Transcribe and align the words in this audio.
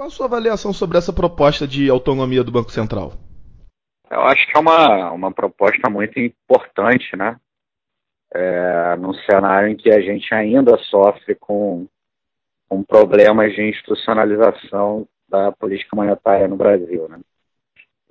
Qual 0.00 0.06
a 0.06 0.10
sua 0.10 0.24
avaliação 0.24 0.72
sobre 0.72 0.96
essa 0.96 1.12
proposta 1.12 1.68
de 1.68 1.90
autonomia 1.90 2.42
do 2.42 2.50
Banco 2.50 2.70
Central? 2.70 3.12
Eu 4.10 4.22
acho 4.22 4.46
que 4.46 4.56
é 4.56 4.58
uma, 4.58 5.12
uma 5.12 5.30
proposta 5.30 5.90
muito 5.90 6.18
importante, 6.18 7.14
né? 7.14 7.38
É, 8.34 8.96
num 8.96 9.12
cenário 9.12 9.68
em 9.68 9.76
que 9.76 9.90
a 9.90 10.00
gente 10.00 10.32
ainda 10.32 10.78
sofre 10.84 11.34
com, 11.34 11.86
com 12.66 12.82
problemas 12.82 13.52
de 13.52 13.68
institucionalização 13.68 15.06
da 15.28 15.52
política 15.52 15.94
monetária 15.94 16.48
no 16.48 16.56
Brasil, 16.56 17.06
né? 17.06 17.20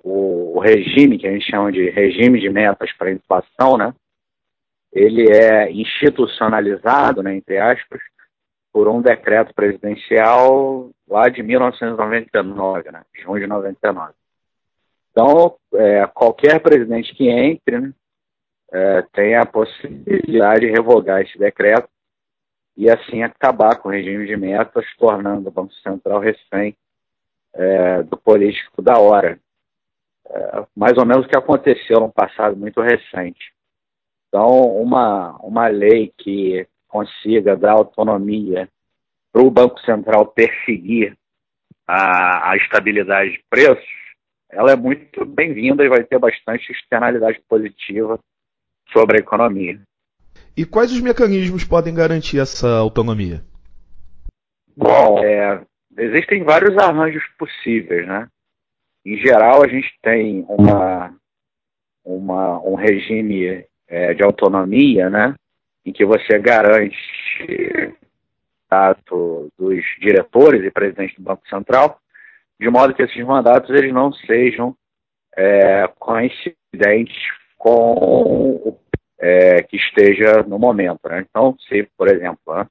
O, 0.00 0.58
o 0.58 0.60
regime 0.60 1.18
que 1.18 1.26
a 1.26 1.32
gente 1.32 1.50
chama 1.50 1.72
de 1.72 1.90
regime 1.90 2.38
de 2.38 2.48
metas 2.50 2.92
para 2.92 3.10
inflação, 3.10 3.76
né? 3.76 3.92
Ele 4.92 5.28
é 5.28 5.68
institucionalizado, 5.72 7.20
né, 7.20 7.34
entre 7.34 7.58
aspas, 7.58 8.00
por 8.72 8.88
um 8.88 9.00
decreto 9.00 9.54
presidencial 9.54 10.90
lá 11.08 11.28
de 11.28 11.42
1999, 11.42 12.90
né, 12.90 13.04
junho 13.14 13.40
de 13.40 13.46
99. 13.46 14.12
Então, 15.10 15.56
é, 15.74 16.06
qualquer 16.06 16.60
presidente 16.60 17.14
que 17.14 17.28
entre 17.28 17.80
né, 17.80 17.92
é, 18.72 19.02
tem 19.12 19.34
a 19.34 19.44
possibilidade 19.44 20.60
de 20.60 20.72
revogar 20.72 21.20
esse 21.20 21.36
decreto 21.36 21.88
e 22.76 22.88
assim 22.88 23.22
acabar 23.22 23.76
com 23.76 23.88
o 23.88 23.92
regime 23.92 24.26
de 24.26 24.36
metas, 24.36 24.84
tornando 24.96 25.48
o 25.48 25.52
Banco 25.52 25.74
Central 25.74 26.20
refém 26.20 26.76
é, 27.52 28.02
do 28.04 28.16
político 28.16 28.80
da 28.80 28.98
hora. 28.98 29.38
É, 30.28 30.66
mais 30.76 30.96
ou 30.96 31.04
menos 31.04 31.26
o 31.26 31.28
que 31.28 31.36
aconteceu 31.36 31.98
no 31.98 32.12
passado 32.12 32.56
muito 32.56 32.80
recente. 32.80 33.52
Então, 34.28 34.46
uma, 34.80 35.36
uma 35.42 35.66
lei 35.66 36.12
que 36.16 36.66
consiga 36.90 37.56
dar 37.56 37.72
autonomia 37.72 38.68
para 39.32 39.42
o 39.42 39.50
Banco 39.50 39.80
Central 39.80 40.26
perseguir 40.26 41.16
a, 41.86 42.50
a 42.50 42.56
estabilidade 42.56 43.32
de 43.32 43.44
preços, 43.48 44.00
ela 44.50 44.72
é 44.72 44.76
muito 44.76 45.24
bem-vinda 45.24 45.84
e 45.84 45.88
vai 45.88 46.02
ter 46.02 46.18
bastante 46.18 46.70
externalidade 46.72 47.40
positiva 47.48 48.18
sobre 48.92 49.18
a 49.18 49.20
economia. 49.20 49.80
E 50.56 50.64
quais 50.64 50.92
os 50.92 51.00
mecanismos 51.00 51.64
podem 51.64 51.94
garantir 51.94 52.40
essa 52.40 52.68
autonomia? 52.78 53.42
Bom, 54.76 55.22
é, 55.24 55.62
existem 55.96 56.42
vários 56.42 56.76
arranjos 56.76 57.22
possíveis, 57.38 58.06
né? 58.06 58.26
Em 59.04 59.16
geral, 59.16 59.64
a 59.64 59.68
gente 59.68 59.92
tem 60.02 60.44
uma, 60.48 61.14
uma 62.04 62.60
um 62.60 62.74
regime 62.74 63.64
é, 63.88 64.14
de 64.14 64.22
autonomia, 64.22 65.08
né? 65.08 65.34
Em 65.84 65.92
que 65.92 66.04
você 66.04 66.38
garante 66.38 66.96
mandato 68.70 69.50
dos 69.58 69.84
diretores 70.00 70.64
e 70.64 70.70
presidentes 70.70 71.16
do 71.16 71.22
Banco 71.22 71.46
Central, 71.48 71.98
de 72.58 72.70
modo 72.70 72.94
que 72.94 73.02
esses 73.02 73.24
mandatos 73.24 73.70
eles 73.70 73.92
não 73.92 74.12
sejam 74.12 74.76
é, 75.36 75.88
coincidentes 75.98 77.18
com 77.58 77.94
o 77.94 78.78
é, 79.18 79.62
que 79.62 79.76
esteja 79.76 80.42
no 80.46 80.58
momento. 80.58 81.00
Né? 81.08 81.26
Então, 81.28 81.56
se, 81.68 81.88
por 81.96 82.08
exemplo, 82.08 82.54
né, 82.54 82.66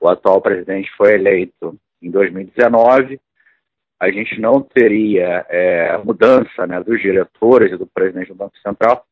o 0.00 0.08
atual 0.08 0.40
presidente 0.40 0.90
foi 0.96 1.14
eleito 1.14 1.76
em 2.00 2.10
2019, 2.10 3.20
a 4.00 4.10
gente 4.10 4.40
não 4.40 4.60
teria 4.60 5.46
é, 5.48 5.96
mudança 5.98 6.66
né, 6.66 6.82
dos 6.82 7.00
diretores 7.00 7.72
e 7.72 7.76
do 7.76 7.86
presidente 7.86 8.28
do 8.28 8.34
Banco 8.34 8.58
Central, 8.58 9.04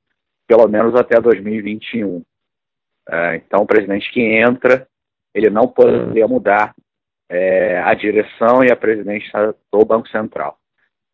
pelo 0.49 0.67
menos 0.69 0.95
até 0.97 1.21
2021. 1.21 2.23
É, 3.09 3.37
então, 3.37 3.63
o 3.63 3.67
presidente 3.67 4.11
que 4.13 4.21
entra 4.21 4.87
ele 5.35 5.49
não 5.49 5.69
poderia 5.69 6.27
mudar 6.27 6.75
é, 7.29 7.79
a 7.81 7.95
direção 7.95 8.65
e 8.65 8.73
a 8.73 8.77
presidência 8.77 9.55
do 9.73 9.85
Banco 9.85 10.09
Central. 10.09 10.59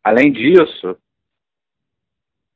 Além 0.03 0.31
disso, 0.31 0.97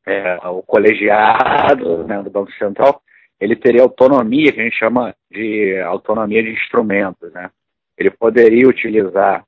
é, 0.06 0.36
o 0.48 0.64
colegiado 0.64 2.04
né, 2.08 2.22
do 2.24 2.30
Banco 2.30 2.52
Central 2.54 3.02
ele 3.40 3.56
teria 3.56 3.82
autonomia, 3.82 4.52
que 4.52 4.60
a 4.62 4.64
gente 4.64 4.78
chama 4.78 5.16
de 5.32 5.80
autonomia 5.82 6.44
de 6.44 6.52
instrumentos. 6.52 7.34
Né? 7.34 7.50
Ele 7.98 8.12
poderia 8.12 8.68
utilizar 8.68 9.44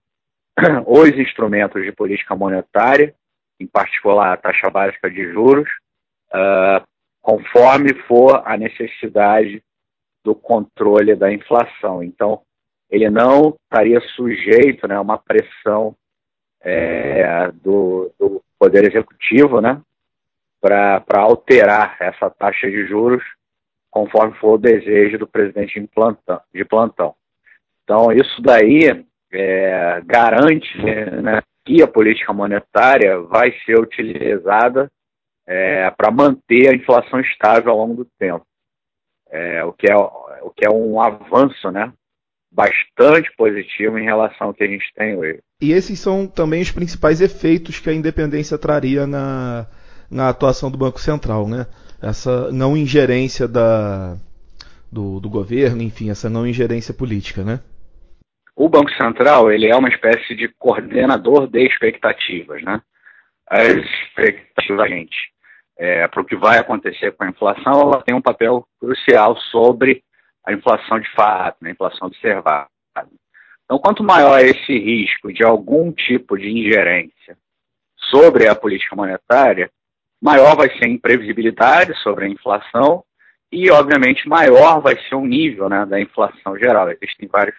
os 0.88 1.10
instrumentos 1.10 1.84
de 1.84 1.92
política 1.92 2.36
monetária, 2.36 3.14
em 3.60 3.68
particular 3.68 4.34
a 4.34 4.38
taxa 4.38 4.68
básica 4.70 5.10
de 5.12 5.32
juros, 5.32 5.70
uh, 6.34 6.84
conforme 7.22 7.94
for 8.08 8.42
a 8.46 8.58
necessidade 8.58 9.64
do 10.24 10.34
controle 10.34 11.16
da 11.16 11.32
inflação. 11.32 12.02
Então, 12.02 12.42
ele 12.90 13.10
não 13.10 13.56
estaria 13.64 14.00
sujeito 14.16 14.88
né, 14.88 14.96
a 14.96 15.02
uma 15.02 15.18
pressão 15.18 15.96
é, 16.62 17.52
do, 17.52 18.12
do, 18.18 18.42
Poder 18.58 18.86
Executivo 18.90 19.60
né, 19.60 19.82
para 20.62 21.04
alterar 21.16 21.98
essa 22.00 22.30
taxa 22.30 22.70
de 22.70 22.88
juros 22.88 23.24
conforme 23.92 24.34
for 24.38 24.54
o 24.54 24.58
desejo 24.58 25.18
do 25.18 25.28
presidente 25.28 25.80
de 25.80 25.88
plantão. 25.88 26.40
De 26.54 26.64
plantão. 26.64 27.14
Então, 27.84 28.12
isso 28.12 28.42
daí 28.42 29.06
é, 29.34 30.02
garante 30.06 30.78
né, 30.82 31.42
que 31.66 31.84
a 31.84 31.88
política 31.88 32.32
monetária 32.32 33.20
vai 33.20 33.52
ser 33.66 33.78
utilizada 33.78 34.90
é, 35.46 35.92
para 35.92 36.10
manter 36.10 36.70
a 36.70 36.76
inflação 36.76 37.20
estável 37.20 37.72
ao 37.72 37.78
longo 37.80 37.96
do 37.96 38.10
tempo 38.18 38.46
é, 39.34 39.64
o, 39.66 39.74
que 39.74 39.92
é, 39.92 39.96
o 39.96 40.52
que 40.56 40.64
é 40.64 40.70
um 40.70 41.02
avanço, 41.02 41.72
né? 41.72 41.92
Bastante 42.52 43.36
positivo 43.36 43.98
em 43.98 44.04
relação 44.04 44.48
ao 44.48 44.54
que 44.54 44.64
a 44.64 44.68
gente 44.68 44.86
tem 44.96 45.18
hoje. 45.18 45.40
E 45.60 45.72
esses 45.72 46.00
são 46.00 46.28
também 46.28 46.62
os 46.62 46.72
principais 46.72 47.20
efeitos 47.20 47.80
que 47.80 47.90
a 47.90 47.94
independência 47.94 48.60
traria 48.60 49.08
na, 49.08 49.66
na 50.10 50.30
atuação 50.30 50.70
do 50.70 50.78
Banco 50.78 51.00
Central, 51.00 51.48
né? 51.48 51.66
Essa 52.00 52.52
não 52.52 52.78
ingerência 52.78 53.48
da, 53.48 54.16
do, 54.92 55.20
do 55.20 55.30
governo, 55.30 55.82
enfim, 55.82 56.12
essa 56.12 56.30
não 56.30 56.46
ingerência 56.46 56.94
política, 56.94 57.44
né? 57.44 57.60
O 58.56 58.70
Banco 58.70 58.92
Central 58.92 59.52
ele 59.52 59.66
é 59.66 59.76
uma 59.76 59.90
espécie 59.90 60.36
de 60.36 60.48
coordenador 60.60 61.48
de 61.48 61.66
expectativas, 61.66 62.62
né? 62.62 62.80
As 63.50 63.78
expectativas 63.78 64.78
da 64.78 64.88
gente 64.88 65.33
é, 65.78 66.08
para 66.08 66.22
o 66.22 66.26
que 66.26 66.36
vai 66.36 66.60
acontecer 66.60 67.12
com 67.14 67.24
a 67.24 67.30
inflação, 67.30 67.82
ela 67.82 68.02
tem 68.02 68.16
um 68.16 68.22
papel 68.22 68.66
crucial 68.80 69.36
sobre 69.52 70.04
a 70.46 70.54
inflação 70.54 71.00
de 71.00 71.10
fato, 71.12 71.58
né, 71.62 71.70
a 71.70 71.74
inflação 71.74 72.08
observada. 72.08 72.68
Então, 73.66 73.80
quanto 73.80 74.04
maior 74.04 74.40
é 74.40 74.44
esse 74.44 74.78
risco 74.78 75.32
de 75.32 75.44
algum 75.44 75.92
tipo 75.92 76.38
de 76.38 76.50
ingerência 76.50 77.38
sobre 78.10 78.48
a 78.48 78.56
política 78.56 78.96
monetária, 78.96 79.72
maior 80.22 80.56
vai 80.56 80.70
ser 80.78 80.86
a 80.86 80.90
imprevisibilidade 80.90 81.98
sobre 82.02 82.26
a 82.26 82.30
inflação 82.30 83.04
e, 83.52 83.72
obviamente, 83.72 84.28
maior 84.28 84.82
vai 84.82 84.98
ser 85.08 85.16
o 85.16 85.26
nível 85.26 85.70
né, 85.70 85.86
da 85.86 86.00
inflação 86.00 86.58
geral. 86.58 86.90
Existem 86.92 87.28
vários 87.28 87.56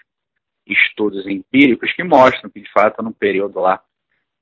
estudos 0.66 1.26
empíricos 1.26 1.92
que 1.92 2.02
mostram 2.02 2.50
que, 2.50 2.60
de 2.60 2.70
fato, 2.70 3.02
no 3.02 3.12
período 3.12 3.60
lá 3.60 3.80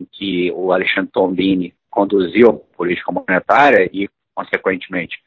em 0.01 0.05
que 0.05 0.51
o 0.53 0.73
Alexandre 0.73 1.11
Tombini 1.13 1.75
conduziu 1.93 2.55
política 2.75 3.13
monetária 3.13 3.89
e, 3.93 4.09
consequentemente, 4.35 5.23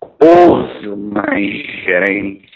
houve 0.00 0.88
uma 0.88 1.38
ingerência. 1.38 2.48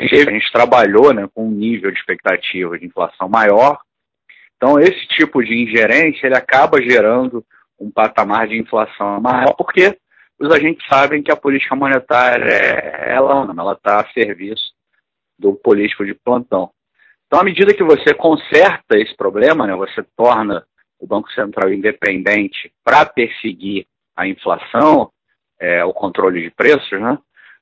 A 0.00 0.04
gente 0.04 0.50
trabalhou 0.50 1.12
né, 1.12 1.28
com 1.32 1.46
um 1.46 1.50
nível 1.50 1.90
de 1.92 1.98
expectativa 1.98 2.78
de 2.78 2.86
inflação 2.86 3.28
maior. 3.28 3.78
Então, 4.56 4.80
esse 4.80 5.06
tipo 5.08 5.44
de 5.44 5.54
ingerência 5.54 6.26
ele 6.26 6.36
acaba 6.36 6.82
gerando 6.82 7.44
um 7.78 7.90
patamar 7.90 8.48
de 8.48 8.58
inflação 8.58 9.20
maior, 9.20 9.52
porque 9.54 9.98
os 10.38 10.50
agentes 10.50 10.86
sabem 10.88 11.22
que 11.22 11.30
a 11.30 11.36
política 11.36 11.76
monetária 11.76 12.50
ela 12.50 13.72
está 13.72 14.00
a 14.00 14.12
serviço 14.12 14.72
do 15.38 15.52
político 15.54 16.04
de 16.04 16.14
plantão. 16.14 16.70
Então, 17.26 17.40
à 17.40 17.44
medida 17.44 17.74
que 17.74 17.84
você 17.84 18.14
conserta 18.14 18.96
esse 18.96 19.14
problema, 19.14 19.66
né, 19.66 19.74
você 19.74 20.02
torna 20.16 20.64
o 20.98 21.06
Banco 21.06 21.30
Central 21.32 21.72
independente 21.72 22.72
para 22.84 23.04
perseguir 23.04 23.86
a 24.16 24.26
inflação, 24.26 25.10
é, 25.58 25.84
o 25.84 25.92
controle 25.92 26.42
de 26.42 26.50
preços, 26.50 27.00
né, 27.00 27.18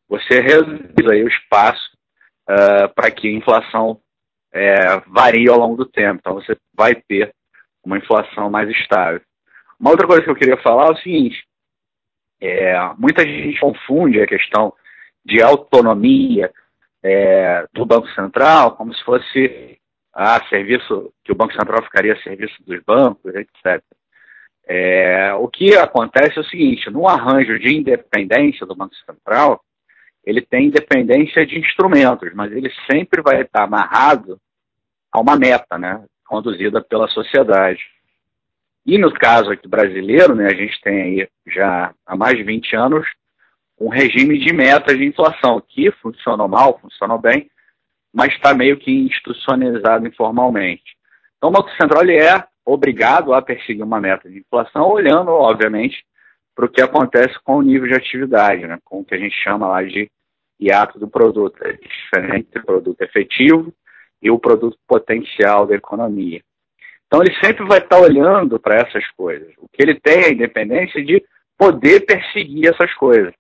você 0.09 0.41
reduz 0.41 1.11
aí 1.11 1.25
o 1.25 1.29
espaço 1.29 1.91
uh, 2.49 2.93
para 2.95 3.11
que 3.11 3.29
a 3.29 3.33
inflação 3.33 4.01
é, 4.53 5.01
varie 5.07 5.49
ao 5.49 5.59
longo 5.59 5.77
do 5.77 5.87
tempo. 5.87 6.21
Então 6.21 6.35
você 6.35 6.57
vai 6.73 6.95
ter 6.95 7.35
uma 7.85 7.99
inflação 7.99 8.51
mais 8.51 8.69
estável. 8.71 9.21
Uma 9.79 9.91
outra 9.91 10.07
coisa 10.07 10.23
que 10.23 10.31
eu 10.31 10.37
queria 10.37 10.57
falar 10.59 10.89
é 10.89 10.93
o 10.93 10.97
seguinte: 10.97 11.45
é, 12.41 12.79
muita 12.97 13.25
gente 13.25 13.59
confunde 13.59 14.21
a 14.21 14.27
questão 14.27 14.73
de 15.25 15.43
autonomia 15.43 16.53
é, 17.03 17.67
do 17.73 17.85
Banco 17.85 18.09
Central 18.11 18.77
como 18.77 18.95
se 18.95 19.03
fosse 19.05 19.79
a 20.15 20.43
serviço, 20.49 21.13
que 21.25 21.33
o 21.33 21.35
Banco 21.35 21.53
Central 21.53 21.83
ficaria 21.83 22.13
a 22.13 22.23
serviço 22.23 22.55
dos 22.65 22.81
bancos, 22.85 23.35
etc. 23.35 23.83
É, 24.67 25.35
o 25.35 25.49
que 25.49 25.77
acontece 25.77 26.39
é 26.39 26.41
o 26.41 26.47
seguinte, 26.47 26.89
no 26.89 27.09
arranjo 27.09 27.59
de 27.59 27.75
independência 27.75 28.65
do 28.65 28.77
Banco 28.77 28.95
Central, 29.05 29.61
ele 30.25 30.41
tem 30.41 30.67
independência 30.67 31.45
de 31.45 31.59
instrumentos, 31.59 32.33
mas 32.35 32.51
ele 32.53 32.73
sempre 32.91 33.21
vai 33.21 33.43
estar 33.43 33.65
amarrado 33.65 34.41
a 35.13 35.21
uma 35.21 35.37
meta, 35.37 35.77
né? 35.77 36.03
conduzida 36.25 36.83
pela 36.83 37.07
sociedade. 37.09 37.83
E 38.87 38.99
no 38.99 39.13
caso 39.13 39.51
aqui 39.51 39.69
brasileiro, 39.69 40.35
né, 40.35 40.47
a 40.47 40.55
gente 40.55 40.81
tem 40.81 41.03
aí 41.03 41.29
já 41.47 41.95
há 42.07 42.17
mais 42.17 42.37
de 42.37 42.43
20 42.43 42.77
anos 42.77 43.07
um 43.79 43.89
regime 43.89 44.39
de 44.39 44.53
metas 44.53 44.97
de 44.97 45.05
inflação, 45.05 45.63
que 45.67 45.91
funcionou 45.93 46.49
mal, 46.49 46.79
funcionou 46.79 47.19
bem, 47.19 47.51
mas 48.15 48.33
está 48.33 48.55
meio 48.55 48.77
que 48.77 48.93
institucionalizado 48.93 50.07
informalmente. 50.07 50.97
Então 51.37 51.51
o 51.51 51.53
Banco 51.53 51.71
Central 51.71 52.05
é 52.05 52.47
obrigado 52.65 53.35
a 53.35 53.43
perseguir 53.43 53.83
uma 53.83 54.01
meta 54.01 54.31
de 54.31 54.39
inflação, 54.39 54.89
olhando, 54.89 55.31
obviamente, 55.33 56.05
para 56.55 56.67
o 56.67 56.69
que 56.69 56.81
acontece 56.81 57.35
com 57.43 57.57
o 57.57 57.63
nível 57.63 57.89
de 57.89 57.95
atividade, 57.95 58.67
né, 58.67 58.79
com 58.85 59.01
o 59.01 59.05
que 59.05 59.15
a 59.15 59.19
gente 59.19 59.35
chama 59.43 59.67
lá 59.67 59.83
de 59.83 60.09
hiato 60.61 60.99
do 60.99 61.09
produto. 61.09 61.61
É 61.65 61.73
diferente 61.73 62.49
do 62.55 62.65
produto 62.65 63.01
efetivo 63.03 63.75
e 64.23 64.31
o 64.31 64.39
produto 64.39 64.79
potencial 64.87 65.67
da 65.67 65.75
economia. 65.75 66.41
Então 67.07 67.21
ele 67.21 67.35
sempre 67.43 67.67
vai 67.67 67.79
estar 67.79 67.99
olhando 67.99 68.59
para 68.59 68.77
essas 68.77 69.07
coisas. 69.17 69.53
O 69.59 69.69
que 69.69 69.83
ele 69.83 69.99
tem 70.01 70.23
é 70.23 70.27
a 70.27 70.33
independência 70.33 71.05
de 71.05 71.23
poder 71.59 72.07
perseguir 72.07 72.71
essas 72.71 72.95
coisas. 72.95 73.35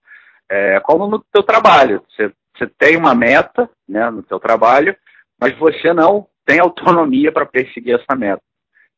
É, 0.50 0.79
como 0.81 1.06
no 1.06 1.25
teu 1.32 1.43
trabalho. 1.43 2.03
Você, 2.11 2.31
você 2.56 2.67
tem 2.79 2.97
uma 2.97 3.15
meta 3.15 3.69
né, 3.89 4.09
no 4.11 4.23
teu 4.23 4.39
trabalho, 4.39 4.97
mas 5.41 5.56
você 5.59 5.93
não 5.93 6.27
tem 6.47 6.61
autonomia 6.61 7.33
para 7.33 7.47
perseguir 7.47 7.99
essa 7.99 8.17
meta. 8.17 8.43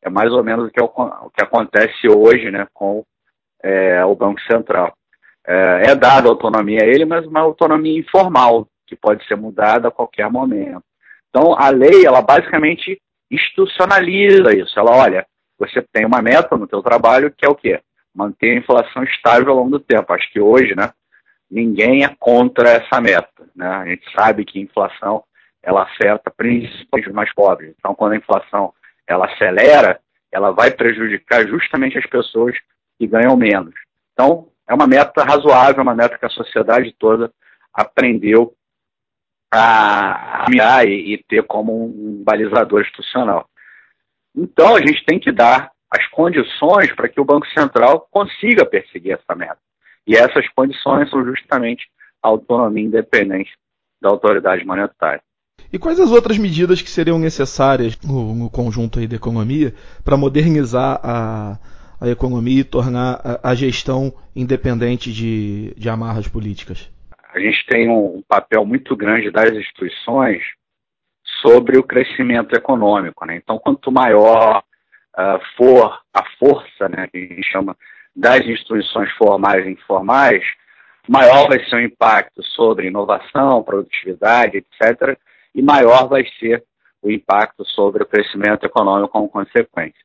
É 0.03 0.11
mais 0.11 0.31
ou 0.33 0.45
menos 0.45 0.69
o 0.69 0.71
que, 0.71 0.81
o 0.81 1.31
que 1.31 1.43
acontece 1.43 2.09
hoje 2.09 2.51
né, 2.51 2.67
com 2.73 3.05
é, 3.63 4.05
o 4.05 4.15
Banco 4.15 4.41
Central. 4.43 4.93
É, 5.47 5.91
é 5.91 5.95
dada 5.95 6.29
autonomia 6.29 6.81
a 6.83 6.87
ele, 6.87 7.05
mas 7.05 7.27
uma 7.27 7.41
autonomia 7.41 7.99
informal, 7.99 8.69
que 8.87 8.95
pode 8.95 9.27
ser 9.27 9.37
mudada 9.37 9.89
a 9.89 9.93
qualquer 9.93 10.31
momento. 10.31 10.83
Então, 11.31 11.55
a 11.59 11.71
lei, 11.71 12.07
ela 12.07 12.23
basicamente 12.23 13.01
institucionaliza 13.31 14.55
isso. 14.55 14.79
Ela, 14.79 14.93
olha, 14.93 15.27
você 15.59 15.83
tem 15.93 16.05
uma 16.05 16.23
meta 16.23 16.57
no 16.57 16.67
teu 16.67 16.83
trabalho 16.83 17.33
que 17.37 17.45
é 17.45 17.49
o 17.49 17.55
quê? 17.55 17.81
Manter 18.15 18.53
a 18.53 18.59
inflação 18.59 19.03
estável 19.03 19.51
ao 19.51 19.57
longo 19.57 19.71
do 19.71 19.81
tempo. 19.81 20.13
Acho 20.13 20.31
que 20.33 20.41
hoje, 20.41 20.75
né, 20.75 20.91
ninguém 21.51 22.05
é 22.05 22.15
contra 22.19 22.71
essa 22.71 23.01
meta. 23.01 23.49
Né? 23.55 23.67
A 23.67 23.85
gente 23.87 24.11
sabe 24.13 24.45
que 24.45 24.59
a 24.59 24.63
inflação 24.63 25.25
ela 25.63 25.83
afeta 25.83 26.31
principalmente 26.31 27.09
os 27.09 27.15
mais 27.15 27.33
pobres. 27.35 27.75
Então, 27.79 27.95
quando 27.95 28.13
a 28.13 28.17
inflação 28.17 28.73
ela 29.07 29.27
acelera, 29.27 30.01
ela 30.31 30.51
vai 30.51 30.71
prejudicar 30.71 31.47
justamente 31.47 31.99
as 31.99 32.07
pessoas 32.07 32.57
que 32.99 33.07
ganham 33.07 33.37
menos. 33.37 33.75
Então, 34.13 34.49
é 34.69 34.75
uma 34.75 34.87
meta 34.87 35.25
razoável, 35.25 35.83
uma 35.83 35.95
meta 35.95 36.19
que 36.19 36.27
a 36.27 36.31
sociedade 36.31 36.95
toda 36.99 37.33
aprendeu 37.73 38.55
a 39.53 40.47
mirar 40.49 40.87
e, 40.87 41.15
e 41.15 41.25
ter 41.25 41.43
como 41.45 41.85
um 41.85 42.23
balizador 42.25 42.83
institucional. 42.83 43.49
Então, 44.35 44.77
a 44.77 44.81
gente 44.81 45.05
tem 45.05 45.19
que 45.19 45.33
dar 45.33 45.71
as 45.91 46.07
condições 46.09 46.93
para 46.95 47.09
que 47.09 47.21
o 47.21 47.25
Banco 47.25 47.47
Central 47.49 48.07
consiga 48.11 48.67
perseguir 48.67 49.13
essa 49.13 49.35
meta. 49.35 49.59
E 50.07 50.15
essas 50.17 50.49
condições 50.55 51.11
são 51.11 51.25
justamente 51.25 51.87
a 52.23 52.29
autonomia 52.29 52.85
e 52.85 52.87
independência 52.87 53.55
da 54.01 54.09
autoridade 54.09 54.65
monetária. 54.65 55.23
E 55.73 55.79
quais 55.79 55.99
as 55.99 56.11
outras 56.11 56.39
medidas 56.39 56.81
que 56.81 56.89
seriam 56.89 57.19
necessárias 57.19 57.99
no, 58.03 58.35
no 58.35 58.51
conjunto 58.51 58.99
aí 58.99 59.07
da 59.07 59.17
economia 59.17 59.75
para 60.05 60.17
modernizar 60.17 61.01
a, 61.03 61.59
a 62.01 62.09
economia 62.09 62.61
e 62.61 62.65
tornar 62.65 63.21
a, 63.25 63.51
a 63.51 63.55
gestão 63.55 64.13
independente 64.35 65.13
de, 65.13 65.75
de 65.77 65.89
amarras 65.89 66.29
políticas? 66.29 66.91
A 67.35 67.41
gente 67.41 67.67
tem 67.67 67.91
um, 67.91 68.23
papel 68.27 68.65
muito 68.65 68.97
grande 68.97 69.31
das 69.31 69.51
instituições 69.53 70.43
sobre 71.43 71.77
o 71.77 71.83
crescimento 71.83 72.55
econômico. 72.55 73.27
Né? 73.27 73.37
Então, 73.37 73.59
quanto 73.59 73.91
maior 73.91 74.63
uh, 75.19 75.39
for 75.57 76.01
a 76.15 76.25
força, 76.39 76.89
né, 76.89 77.09
que 77.09 77.19
a 77.19 77.21
gente 77.21 77.51
chama 77.51 77.77
das 78.17 78.41
instituições 78.47 79.13
formais 79.13 79.67
e 79.67 79.71
informais, 79.71 80.43
maior 81.07 81.49
vai 81.49 81.63
ser 81.67 81.77
o 81.77 81.81
impacto 81.81 82.43
sobre 82.43 82.87
inovação, 82.89 83.63
produtividade, 83.63 84.57
etc., 84.57 85.19
e 85.55 85.63
maior 85.63 86.09
vai 86.09 86.25
ser 86.39 86.65
o 87.03 87.11
impacto 87.11 87.65
sobre 87.65 88.03
o 88.03 88.07
crescimento 88.07 88.65
econômico 88.65 89.13
como 89.13 89.29
consequência. 89.29 90.01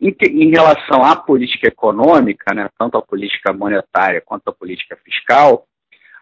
Em, 0.00 0.14
em 0.22 0.50
relação 0.50 1.02
à 1.02 1.16
política 1.16 1.68
econômica, 1.68 2.54
né, 2.54 2.68
tanto 2.78 2.98
a 2.98 3.02
política 3.02 3.52
monetária 3.52 4.20
quanto 4.20 4.48
a 4.48 4.52
política 4.52 4.96
fiscal, 5.02 5.66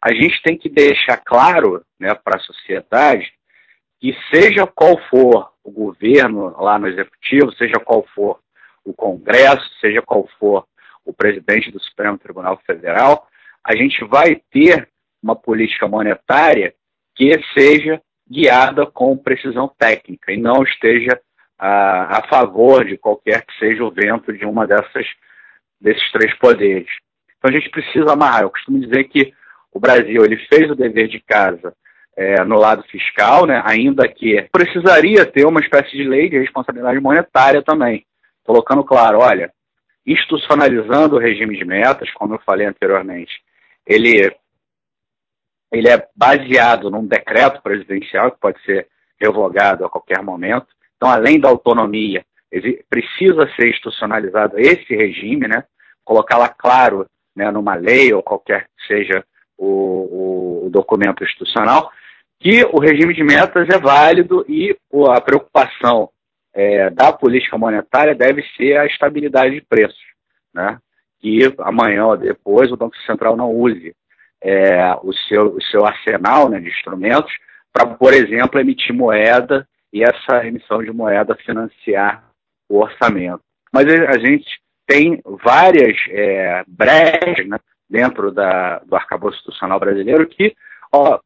a 0.01 0.13
gente 0.13 0.41
tem 0.43 0.57
que 0.57 0.69
deixar 0.69 1.17
claro 1.17 1.83
né, 1.99 2.15
para 2.15 2.37
a 2.37 2.41
sociedade 2.41 3.33
que, 4.01 4.15
seja 4.33 4.67
qual 4.67 4.99
for 5.09 5.51
o 5.63 5.71
governo 5.71 6.55
lá 6.61 6.79
no 6.79 6.87
executivo, 6.87 7.53
seja 7.55 7.81
qual 7.81 8.05
for 8.15 8.39
o 8.85 8.93
Congresso, 8.93 9.67
seja 9.81 10.03
qual 10.03 10.29
for 10.39 10.67
o 11.05 11.13
presidente 11.13 11.71
do 11.71 11.81
Supremo 11.81 12.19
Tribunal 12.19 12.61
Federal, 12.67 13.27
a 13.63 13.75
gente 13.75 14.05
vai 14.05 14.41
ter 14.51 14.89
uma 15.23 15.37
política 15.37 15.89
monetária 15.89 16.75
que 17.15 17.33
seja 17.57 18.01
guiada 18.29 18.87
com 18.87 19.17
precisão 19.17 19.71
técnica 19.79 20.33
e 20.33 20.37
não 20.37 20.63
esteja 20.63 21.21
a, 21.59 22.19
a 22.19 22.29
favor 22.29 22.85
de 22.85 22.97
qualquer 22.97 23.45
que 23.45 23.59
seja 23.59 23.85
o 23.85 23.91
vento 23.91 24.33
de 24.33 24.45
uma 24.45 24.67
dessas 24.67 25.07
desses 25.81 26.11
três 26.13 26.37
poderes. 26.39 26.89
Então 27.39 27.51
a 27.51 27.53
gente 27.53 27.71
precisa 27.71 28.13
amarrar. 28.13 28.43
Eu 28.43 28.51
costumo 28.51 28.81
dizer 28.81 29.05
que 29.05 29.33
o 29.73 29.79
Brasil 29.79 30.25
ele 30.25 30.37
fez 30.47 30.71
o 30.71 30.75
dever 30.75 31.09
de 31.09 31.21
casa 31.21 31.75
é, 32.17 32.43
no 32.45 32.57
lado 32.57 32.83
fiscal, 32.85 33.45
né, 33.47 33.63
ainda 33.67 34.09
que 34.09 34.49
precisaria 34.53 35.27
ter 35.27 35.45
uma 35.45 35.61
espécie 35.61 35.91
de 35.91 36.05
lei 36.05 36.31
de 36.31 36.39
responsabilidade 36.39 37.01
monetária 37.01 37.61
também, 37.63 38.07
colocando 38.45 38.85
claro, 38.85 39.19
olha, 39.19 39.53
institucionalizando 40.07 41.17
o 41.17 41.19
regime 41.19 41.57
de 41.57 41.65
metas, 41.65 42.11
como 42.13 42.35
eu 42.35 42.39
falei 42.41 42.67
anteriormente, 42.67 43.43
ele, 43.87 44.35
ele 45.73 45.89
é 45.89 46.07
baseado 46.15 46.91
num 46.91 47.07
decreto 47.07 47.63
presidencial 47.63 48.31
que 48.33 48.41
pode 48.41 48.63
ser 48.65 48.89
revogado 49.19 49.85
a 49.85 49.91
qualquer 49.91 50.23
momento. 50.23 50.67
Então, 50.97 51.09
além 51.09 51.41
da 51.41 51.49
autonomia, 51.49 52.25
precisa 52.89 53.51
ser 53.57 53.69
institucionalizado 53.69 54.59
esse 54.59 54.95
regime, 54.95 55.49
né? 55.49 55.65
colocá-la 56.05 56.49
claro 56.49 57.09
né, 57.35 57.51
numa 57.51 57.75
lei 57.75 58.13
ou 58.13 58.23
qualquer 58.23 58.69
que 58.77 58.87
seja 58.87 59.25
o, 59.57 60.67
o, 60.67 60.71
documento 60.71 61.25
institucional, 61.25 61.91
que 62.39 62.65
o 62.73 62.79
regime 62.79 63.15
de 63.15 63.25
metas 63.25 63.69
é 63.69 63.79
válido 63.79 64.45
e 64.49 64.77
a 65.11 65.21
preocupação 65.21 66.11
é, 66.55 66.89
da 66.91 67.13
política 67.13 67.59
monetária 67.59 68.15
deve 68.15 68.43
ser 68.57 68.79
a 68.79 68.87
estabilidade 68.87 69.55
de 69.55 69.61
preços, 69.61 70.05
né? 70.53 70.79
que 71.21 71.41
amanhã 71.59 72.07
ou 72.07 72.17
depois 72.17 72.71
o 72.71 72.77
Banco 72.77 72.97
Central 73.07 73.37
não 73.37 73.51
use 73.51 73.95
é, 74.43 74.95
o, 75.03 75.13
seu, 75.27 75.57
o 75.57 75.63
seu 75.63 75.87
arsenal 75.87 76.51
né, 76.51 76.61
de 76.61 76.69
instrumentos 76.69 77.33
para, 77.73 77.87
por 77.87 78.13
exemplo, 78.13 78.61
emitir 78.61 78.95
moeda 78.95 79.67
e 79.91 80.03
essa 80.03 80.47
emissão 80.47 80.83
de 80.83 80.93
moeda 80.93 81.35
financiar 81.35 82.29
o 82.69 82.79
orçamento. 82.79 83.41
Mas 83.73 83.87
a 83.87 84.19
gente 84.19 84.47
tem 84.87 85.21
várias 85.43 85.97
é, 86.11 86.63
brechas 86.69 87.49
né, 87.49 87.59
dentro 87.89 88.31
da, 88.31 88.81
do 88.81 88.95
arcabouço 88.95 89.39
institucional 89.39 89.81
brasileiro 89.81 90.27
que 90.27 90.55
ó, 90.93 91.19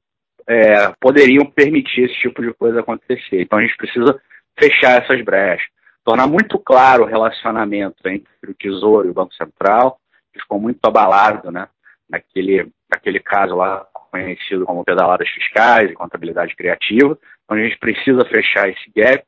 é, 0.47 0.93
poderiam 1.01 1.45
permitir 1.45 2.05
esse 2.05 2.15
tipo 2.15 2.41
de 2.41 2.53
coisa 2.55 2.81
acontecer. 2.81 3.43
Então 3.43 3.59
a 3.59 3.63
gente 3.63 3.77
precisa 3.77 4.21
fechar 4.59 5.03
essas 5.03 5.23
brechas, 5.23 5.67
tornar 6.05 6.27
muito 6.27 6.59
claro 6.59 7.05
o 7.05 7.07
relacionamento 7.07 7.97
entre 8.07 8.51
o 8.51 8.55
Tesouro 8.55 9.07
e 9.07 9.11
o 9.11 9.15
Banco 9.15 9.35
Central, 9.35 9.99
que 10.33 10.41
ficou 10.41 10.61
muito 10.61 10.85
abalado 10.85 11.51
né, 11.51 11.69
naquele, 12.09 12.71
naquele 12.91 13.21
caso 13.21 13.55
lá 13.55 13.87
conhecido 14.11 14.65
como 14.65 14.85
pedaladas 14.85 15.29
fiscais 15.29 15.91
e 15.91 15.95
contabilidade 15.95 16.57
criativa. 16.57 17.19
Então 17.45 17.57
a 17.57 17.61
gente 17.61 17.79
precisa 17.79 18.25
fechar 18.25 18.69
esse 18.69 18.91
gap, 18.95 19.25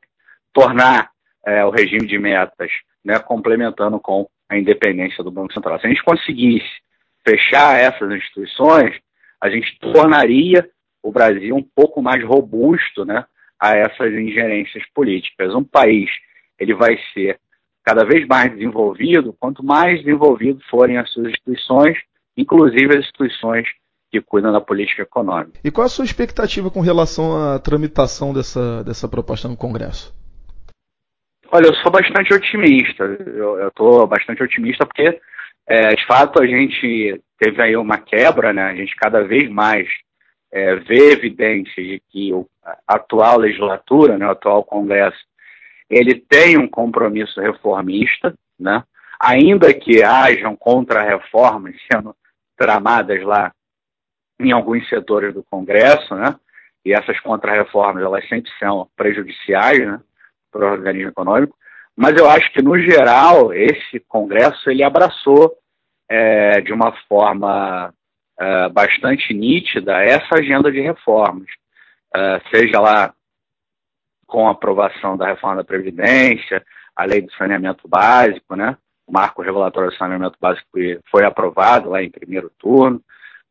tornar 0.53 1.11
é, 1.45 1.63
o 1.63 1.69
regime 1.69 2.07
de 2.07 2.17
metas 2.17 2.71
né, 3.03 3.19
complementando 3.19 3.99
com 3.99 4.27
a 4.49 4.57
independência 4.57 5.23
do 5.23 5.31
Banco 5.31 5.53
Central. 5.53 5.79
Se 5.79 5.87
a 5.87 5.89
gente 5.89 6.03
conseguisse 6.03 6.69
fechar 7.25 7.77
essas 7.77 8.11
instituições, 8.11 8.99
a 9.39 9.49
gente 9.49 9.77
tornaria 9.79 10.69
o 11.01 11.11
Brasil 11.11 11.55
um 11.55 11.63
pouco 11.63 12.01
mais 12.01 12.23
robusto 12.23 13.05
né, 13.05 13.25
a 13.61 13.77
essas 13.77 14.11
ingerências 14.13 14.83
políticas. 14.93 15.53
Um 15.53 15.63
país 15.63 16.09
ele 16.59 16.73
vai 16.73 16.97
ser 17.13 17.39
cada 17.83 18.03
vez 18.03 18.27
mais 18.27 18.51
desenvolvido 18.51 19.35
quanto 19.39 19.63
mais 19.63 19.99
desenvolvido 20.03 20.59
forem 20.69 20.97
as 20.97 21.09
suas 21.11 21.27
instituições, 21.27 21.97
inclusive 22.35 22.97
as 22.97 23.05
instituições 23.05 23.67
que 24.11 24.21
cuidam 24.21 24.51
da 24.51 24.59
política 24.59 25.03
econômica. 25.03 25.59
E 25.63 25.71
qual 25.71 25.85
a 25.85 25.89
sua 25.89 26.05
expectativa 26.05 26.69
com 26.69 26.81
relação 26.81 27.37
à 27.37 27.59
tramitação 27.59 28.33
dessa, 28.33 28.83
dessa 28.83 29.07
proposta 29.07 29.47
no 29.47 29.55
Congresso? 29.55 30.13
Olha, 31.51 31.67
eu 31.67 31.75
sou 31.75 31.91
bastante 31.91 32.33
otimista. 32.33 33.03
Eu 33.03 33.67
estou 33.67 34.05
bastante 34.07 34.43
otimista 34.43 34.85
porque, 34.85 35.19
é, 35.67 35.95
de 35.95 36.05
fato, 36.05 36.41
a 36.41 36.47
gente 36.47 37.21
teve 37.37 37.61
aí 37.61 37.75
uma 37.75 37.97
quebra, 37.97 38.53
né? 38.53 38.63
A 38.63 38.75
gente 38.75 38.95
cada 38.95 39.23
vez 39.23 39.49
mais 39.49 39.87
é, 40.51 40.75
vê 40.75 41.11
evidências 41.13 41.85
de 41.85 42.01
que 42.09 42.31
a 42.63 42.95
atual 42.95 43.39
legislatura, 43.39 44.17
né, 44.17 44.27
o 44.27 44.31
atual 44.31 44.63
Congresso, 44.63 45.19
ele 45.89 46.15
tem 46.15 46.57
um 46.57 46.67
compromisso 46.67 47.39
reformista, 47.41 48.33
né? 48.59 48.83
ainda 49.19 49.73
que 49.73 50.03
hajam 50.03 50.55
contra-reformas 50.55 51.75
sendo 51.91 52.15
tramadas 52.57 53.21
lá 53.23 53.51
em 54.39 54.51
alguns 54.51 54.87
setores 54.89 55.33
do 55.33 55.43
Congresso, 55.49 56.15
né? 56.15 56.35
e 56.83 56.93
essas 56.93 57.19
contra-reformas 57.19 58.03
elas 58.03 58.27
sempre 58.27 58.51
são 58.57 58.89
prejudiciais 58.95 59.85
né? 59.85 59.99
para 60.51 60.65
o 60.65 60.71
organismo 60.71 61.09
econômico, 61.09 61.55
mas 61.95 62.15
eu 62.17 62.29
acho 62.29 62.51
que, 62.53 62.61
no 62.61 62.79
geral, 62.79 63.53
esse 63.53 63.99
Congresso 64.07 64.69
ele 64.69 64.83
abraçou 64.83 65.53
é, 66.09 66.61
de 66.61 66.73
uma 66.73 66.93
forma 67.07 67.93
é, 68.41 68.69
bastante 68.69 69.35
nítida 69.35 70.03
essa 70.03 70.39
agenda 70.39 70.71
de 70.71 70.81
reformas, 70.81 71.47
é, 72.15 72.41
seja 72.51 72.79
lá 72.79 73.13
com 74.25 74.47
a 74.47 74.51
aprovação 74.51 75.15
da 75.15 75.27
reforma 75.27 75.57
da 75.57 75.63
Previdência, 75.63 76.65
a 76.95 77.05
lei 77.05 77.21
do 77.21 77.31
saneamento 77.33 77.87
básico, 77.87 78.55
né? 78.55 78.75
o 79.05 79.11
marco 79.11 79.43
regulatório 79.43 79.91
do 79.91 79.95
saneamento 79.95 80.37
básico 80.41 80.67
foi 81.11 81.23
aprovado 81.23 81.89
lá 81.89 82.01
em 82.01 82.09
primeiro 82.09 82.49
turno, 82.57 82.97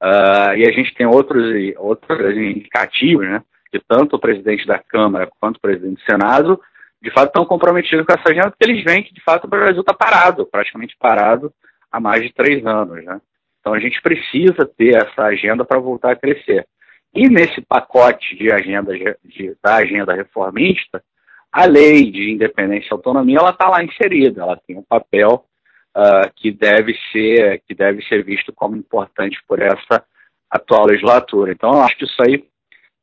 uh, 0.03 0.57
e 0.57 0.67
a 0.67 0.73
gente 0.73 0.93
tem 0.95 1.07
outros, 1.07 1.45
outros 1.77 2.37
indicativos, 2.37 3.27
né? 3.29 3.43
que 3.71 3.79
tanto 3.87 4.17
o 4.17 4.21
presidente 4.21 4.67
da 4.67 4.79
Câmara 4.79 5.31
quanto 5.39 5.59
o 5.59 5.61
presidente 5.61 6.03
do 6.03 6.11
Senado, 6.11 6.61
de 7.01 7.13
fato, 7.13 7.29
estão 7.29 7.45
comprometidos 7.45 8.05
com 8.05 8.13
essa 8.13 8.29
agenda, 8.29 8.51
porque 8.51 8.65
eles 8.65 8.83
veem 8.83 9.05
que, 9.05 9.15
de 9.15 9.23
fato, 9.23 9.45
o 9.45 9.49
Brasil 9.51 9.81
está 9.81 9.95
parado, 9.95 10.45
praticamente 10.47 10.97
parado, 10.99 11.53
há 11.93 12.01
mais 12.01 12.23
de 12.23 12.33
três 12.33 12.67
anos. 12.67 13.05
Né? 13.05 13.21
Então, 13.61 13.75
a 13.75 13.79
gente 13.79 14.01
precisa 14.01 14.67
ter 14.77 14.97
essa 14.97 15.25
agenda 15.25 15.65
para 15.65 15.79
voltar 15.79 16.13
a 16.13 16.17
crescer. 16.17 16.67
E 17.15 17.29
nesse 17.29 17.61
pacote 17.61 18.37
de 18.37 18.53
agenda 18.53 18.93
de, 19.25 19.57
da 19.63 19.77
agenda 19.77 20.15
reformista, 20.15 21.03
a 21.53 21.65
lei 21.65 22.11
de 22.11 22.31
independência 22.31 22.89
e 22.89 22.93
autonomia 22.93 23.39
ela 23.39 23.51
está 23.51 23.69
lá 23.69 23.83
inserida, 23.83 24.43
ela 24.43 24.61
tem 24.67 24.79
um 24.79 24.85
papel 24.85 25.45
uh, 25.97 26.31
que 26.37 26.53
deve 26.53 26.97
ser 27.11 27.61
que 27.67 27.75
deve 27.75 28.03
ser 28.03 28.25
visto 28.25 28.53
como 28.53 28.77
importante 28.77 29.37
por 29.49 29.61
essa 29.61 30.05
atual 30.49 30.87
legislatura. 30.87 31.53
Então, 31.53 31.73
eu 31.73 31.81
acho 31.83 31.97
que 31.97 32.05
isso 32.05 32.23
aí, 32.23 32.45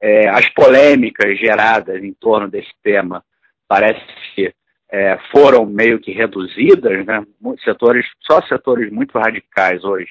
é, 0.02 0.30
as 0.30 0.48
polêmicas 0.50 1.38
geradas 1.38 2.02
em 2.02 2.14
torno 2.14 2.48
desse 2.48 2.72
tema 2.82 3.24
parece 3.68 4.02
que 4.34 4.54
é, 4.90 5.18
foram 5.32 5.66
meio 5.66 6.00
que 6.00 6.12
reduzidas, 6.12 7.06
né? 7.06 7.26
Setores, 7.64 8.06
só 8.22 8.42
setores 8.44 8.92
muito 8.92 9.18
radicais 9.18 9.84
hoje, 9.84 10.10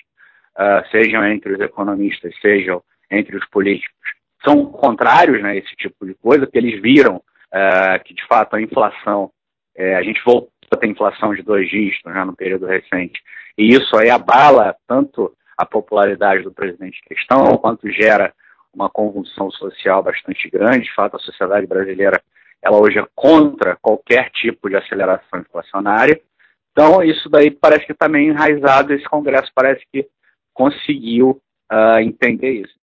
uh, 0.56 0.88
sejam 0.90 1.25
entre 1.26 1.52
os 1.52 1.60
economistas, 1.60 2.34
sejam 2.40 2.82
entre 3.10 3.36
os 3.36 3.46
políticos, 3.46 3.96
são 4.44 4.66
contrários 4.66 5.42
né, 5.42 5.50
a 5.50 5.56
esse 5.56 5.75
tipo 5.76 6.06
de 6.06 6.14
coisa, 6.14 6.46
porque 6.46 6.58
eles 6.58 6.80
viram 6.80 7.16
uh, 7.16 8.04
que, 8.04 8.14
de 8.14 8.26
fato, 8.26 8.56
a 8.56 8.60
inflação, 8.60 9.30
é, 9.75 9.96
a 9.96 10.02
gente 10.02 10.22
voltou 10.25 10.50
a 10.70 10.76
ter 10.76 10.88
inflação 10.88 11.34
de 11.34 11.42
dois 11.42 11.68
dígitos 11.68 12.12
né, 12.12 12.25
no 12.25 12.34
período 12.34 12.66
recente, 12.66 13.20
e 13.56 13.75
isso 13.75 13.96
aí 13.96 14.10
abala 14.10 14.76
tanto 14.86 15.32
a 15.56 15.64
popularidade 15.64 16.42
do 16.42 16.52
presidente 16.52 17.00
questão, 17.06 17.56
quanto 17.56 17.90
gera 17.90 18.32
uma 18.75 18.90
convulsão 18.90 19.50
social 19.50 20.02
bastante 20.02 20.50
grande. 20.50 20.84
De 20.84 20.94
fato, 20.94 21.16
a 21.16 21.20
sociedade 21.20 21.66
brasileira 21.66 22.20
ela 22.62 22.78
hoje 22.78 22.98
é 22.98 23.06
contra 23.14 23.76
qualquer 23.76 24.30
tipo 24.30 24.68
de 24.68 24.76
aceleração 24.76 25.40
inflacionária. 25.40 26.20
Então, 26.72 27.02
isso 27.02 27.28
daí 27.30 27.50
parece 27.50 27.86
que 27.86 27.92
está 27.92 28.08
meio 28.08 28.30
enraizado, 28.30 28.92
esse 28.92 29.04
Congresso 29.08 29.50
parece 29.54 29.82
que 29.90 30.06
conseguiu 30.56 31.40
uh, 31.70 32.00
entender 32.00 32.62
isso. 32.62 32.75